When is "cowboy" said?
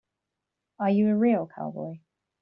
1.55-1.99